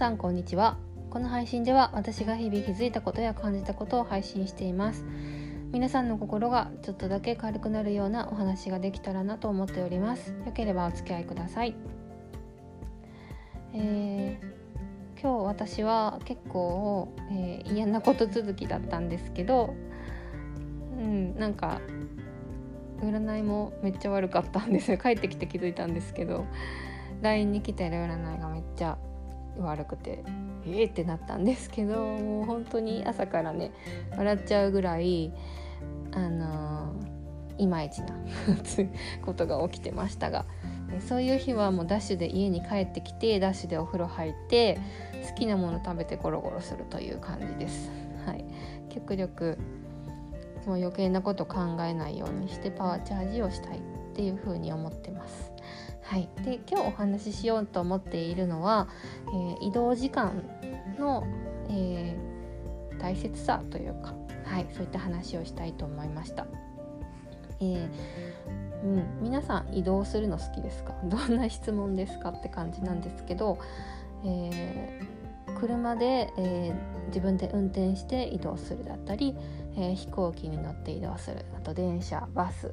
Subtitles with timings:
[0.00, 0.78] さんこんにちは。
[1.10, 5.04] この配信では私が日々気づいたことや感じたことを配信しています。
[5.72, 10.30] 皆さんの心がちょっとだけ軽くなるようなお話ができたらなと思っております。
[10.30, 11.74] よければお付き合いください。
[13.74, 19.74] えー、今日私は結構、えー、嫌なこと続きだったんですけど
[20.98, 21.78] うんなんか
[23.02, 24.96] 占いもめっちゃ悪かったんですよ。
[24.96, 26.46] 帰ってきて気づいたんですけど
[27.20, 28.96] LINE に来てる占いがめっちゃ
[29.58, 30.22] 悪くて
[30.66, 33.72] えーってなったんですけどもう本当に朝からね
[34.16, 35.32] 笑っちゃうぐらい
[36.12, 38.16] あのー、いまいちな
[39.24, 40.44] ことが起きてましたが
[41.06, 44.78] そういう日はもうダッシュで家に帰ってきてダッシュでお風呂入って
[45.28, 47.90] 好きなもの食べてゴロゴロするという感じです。
[48.26, 48.44] はい、
[48.88, 49.56] 極力
[50.66, 53.80] もう余計なこと考えないようにしてパワーチャージをしたいっ
[54.14, 55.52] ていうふうに思ってます。
[56.10, 58.88] はい、で今日お話ししようと思っているのは、
[59.28, 60.42] えー、移動時間
[60.98, 61.24] の、
[61.68, 66.48] えー、大切さというか、はい、そういった話をしたいと思いました。
[67.60, 67.88] えー
[68.82, 70.94] うん、皆さん移動するの好きですか？
[71.06, 73.58] どんな質問ですかって感じなんですけど、
[74.24, 76.72] えー、車で、え、
[77.06, 79.36] 自分で運転して移動するだったり、
[79.76, 81.44] え、飛行機に乗って移動する。
[81.56, 82.72] あと電車バス。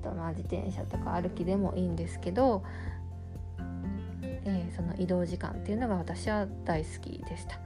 [0.00, 2.62] とまあ自転車とか歩きでもいいんですけど、
[4.44, 7.58] えー、その移動時間っていうのが私は大好きでした。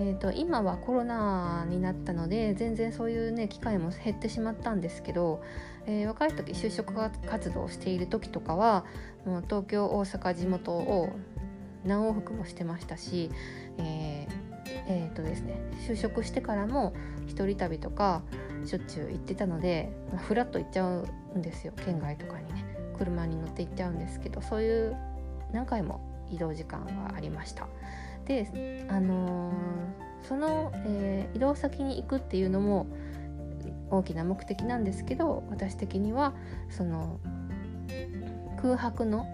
[0.00, 5.42] えーと、今はコロナになったので全然そういうね機会も減ってしまったんですけど、
[5.86, 8.84] えー、若い時就職活動をしている時とかは
[9.26, 11.10] もう東京大阪地元を
[11.84, 13.32] 何往復もしてましたし、
[13.78, 14.48] えー
[14.86, 16.94] えーとですね、就職してからも
[17.26, 18.22] 一人旅とか
[18.68, 22.64] しょっちゅう行ってたので、まあ、フラッと行っちゃうんですよ県外とかにね
[22.98, 24.96] 車に乗って行っちゃうんですけどそういう
[25.52, 27.66] 何回も移動時間がありました。
[28.26, 32.86] で、あのー、その、えー、移動先に行くっていうのも
[33.90, 36.34] 大きな目的なんですけど私的には
[36.68, 37.18] その
[38.60, 39.26] 空白の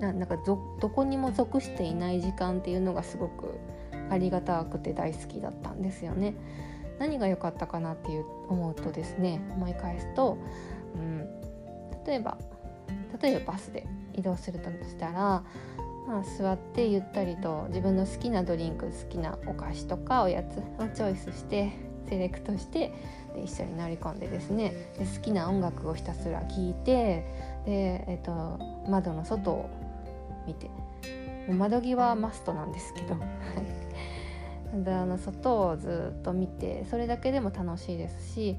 [0.00, 3.58] なんかどこにも属していない時間っていうのがすごく
[4.10, 6.34] ありがたくて大好きだったんですよね。
[6.98, 10.38] 何が良かったかなっていう思うとですね思い返すと、
[10.94, 11.26] うん、
[12.04, 12.38] 例えば
[13.20, 15.44] 例えばバスで移動するとしたら、ま
[16.20, 21.72] あ、座ってゆったりと自分の好きなドリンク好きなお菓子とかおやつをチョイスして
[22.08, 22.92] セレクトして
[23.34, 27.24] で一緒に乗り込んでですねで好きな音楽をひたすら聴いて
[27.66, 28.58] で、えっと、
[28.88, 29.70] 窓の外を
[30.46, 30.70] 見て。
[31.52, 33.16] 窓際はマストなんですけど
[34.74, 38.56] であの外をずっと見てそれだけでも楽しいですし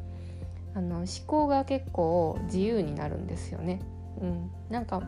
[0.75, 3.81] あの思考が結構自由になるんですよね。
[4.21, 5.01] うん、なんか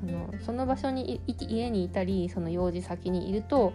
[0.00, 3.72] そのその場所に家にいたりその用事先にいると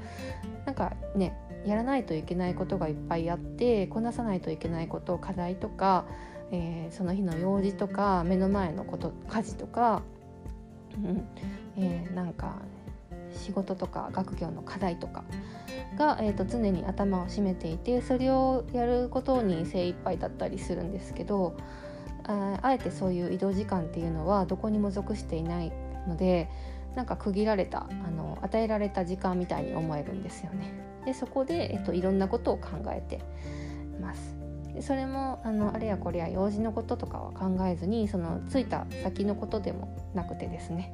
[0.65, 6.05] なんかねやらないといけないことがいっぱいあってこなさないといけないこと課題とか、
[6.51, 10.03] えー、その日の用事とか目の前のこと家事とか、
[10.95, 11.27] うん
[11.75, 12.61] えー、なんか
[13.37, 15.23] 仕事とか学業の課題とか
[15.97, 21.57] が、えーと、常に頭を占めていてそれをやることに精一杯だったりするんですけど
[22.23, 25.71] ああえてそういう移動時間っていうのはどこにも属していない
[26.07, 26.49] ので
[26.95, 30.73] なんか区切られたあの与えられた時間みたいに思えるんですよね。
[31.05, 33.21] でそこで、えっと、いろんなことを考えて
[34.01, 34.35] ます。
[34.73, 40.93] でそれもあのあれやこれや用事のこととかは考えずにその着いた先のことでもなくてですね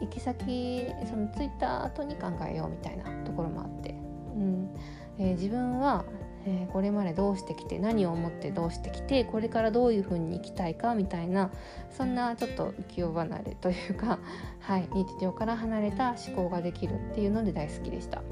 [0.00, 4.70] 行き先その着いた後に考えようみたいなところもあって、うん
[5.18, 6.04] えー、自分は、
[6.46, 11.50] えー、これまでどうしてきて何を思ってどうしてきてこれからどういうふうに生きたいかみたいな
[11.90, 14.18] そんなちょっと浮世離れというか、
[14.60, 18.22] はい、日常から離れた思考ができるっていうので大好きでした。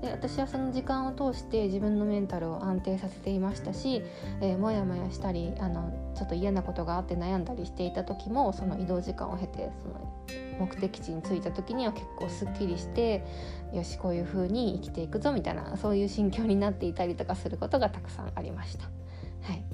[0.00, 4.02] で私はその時間を通して自分のメンタルを安定させていましたし、
[4.40, 10.10] えー、もやもやしたりあのちょっと嫌なことがあって悩んだりしていた時もその移動時間を経てその
[10.58, 13.24] 目的地に着いた時には結構すっきりして
[13.72, 18.84] よしこういう風に生きていくぞみたいなそういう心境になっていたりとかすることがたくさんありました。
[18.84, 19.64] はい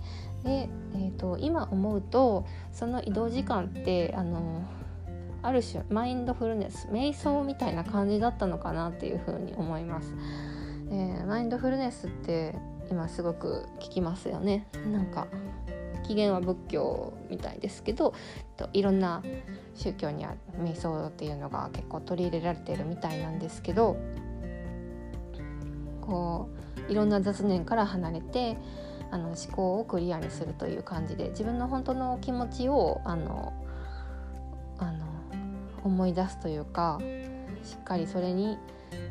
[0.45, 4.62] でえーと、と今思うとその移動時間ってあの
[5.47, 10.13] ある種マインドフルネス瞑想みたいな感じだったのかなっていうふうに思います、
[10.91, 12.55] えー、マインドフルネスって
[12.91, 14.69] 今すごく聞きますよね。
[14.93, 15.27] なんか
[16.05, 18.15] 起源は仏教みたいですけど
[18.57, 19.23] といろんな
[19.75, 23.97] 宗教には瞑想っていうのが結構取り入れられてるみたいなんですけど
[26.01, 26.49] こ
[26.89, 28.57] ういろんな雑念から離れて
[29.11, 33.53] あの思考をクリアにするという感じで自分の本当の気持ちをあの
[35.87, 36.99] 思い出すというか
[37.62, 38.59] しっかりそれに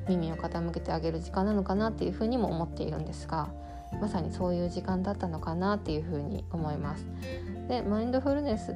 [0.08, 3.50] 耳を傾けてあげる時間なのかなっていうふうにも思っているんですが
[4.02, 7.06] まさにそういう時間だったのかなっていうふうに思います。
[7.68, 8.76] でマインドフルネス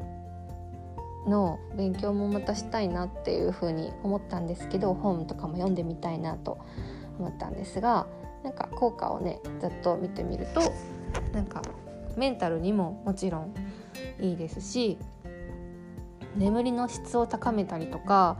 [1.27, 6.57] の勉強もまたしたいなっていうふうに思ったんですけど本とかも読んでみたいなと
[7.19, 8.07] 思ったんですが
[8.43, 10.61] なんか効果をねざっと見てみると
[11.33, 11.61] なんか
[12.15, 13.53] メンタルにももちろん
[14.19, 14.97] いいですし
[16.39, 18.37] 眠りの質を高めたりとか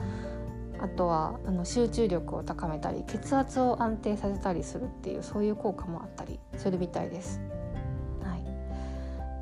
[0.81, 7.41] あとはあの集中力を高めたり血圧を安定させたりするっていうそういう効果もあったりするみたいです。
[8.21, 8.37] は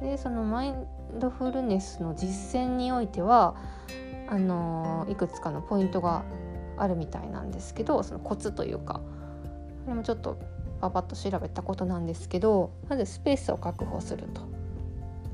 [0.02, 0.88] い、でそのマイン
[1.20, 3.56] ドフルネスの実践においては
[4.28, 6.24] あのいくつかのポイントが
[6.76, 9.02] あるみたいなんですけどそのコツというか
[9.86, 10.38] これもちょっと
[10.82, 14.42] パパッと調べたことなんですけどまずスペースを確保すると、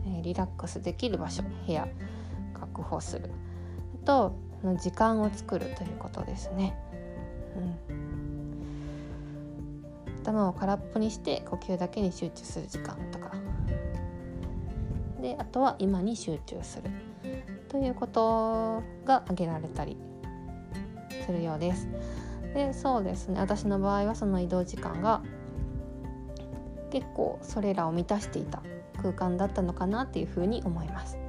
[0.06, 1.88] えー、リラックスできる場所部屋。
[2.68, 3.30] 確保する
[4.04, 6.78] あとの時間を作るということですね。
[7.90, 8.04] うん、
[10.24, 13.32] 頭を空っぽにして呼吸だけに集中する時間とか
[15.22, 16.90] であとは今に集中する
[17.70, 19.98] ということが挙げられたり
[21.26, 21.88] するようです。
[22.54, 25.22] でそうですね私の場合はその移動時間が
[26.92, 28.62] 結構それらを満たしていた
[29.02, 31.23] 空間だったのかなっていうふうに思います。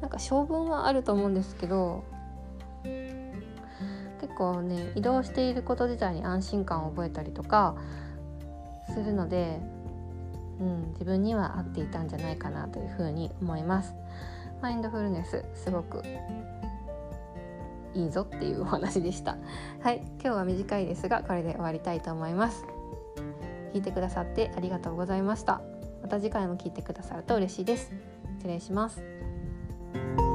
[0.00, 2.04] なんか性分はあると思うんですけど
[4.20, 7.76] 結構ね移動していること自体に安心感を覚えたりとか
[8.92, 9.60] するので、
[10.60, 13.94] うん、自分には合っていたんじゃないかなというふうに思います。
[14.60, 16.02] マインドフルネスすごく
[17.94, 19.36] いいぞっていうお話でした。
[19.82, 22.64] はい、今日は短いですがこれで終わりたいと思います。
[23.72, 25.60] 聞いてくださってありがとうございました。
[26.02, 27.92] また次回も聞いてくださると嬉しいです。
[28.38, 29.02] 失礼します。
[29.94, 30.27] Bye.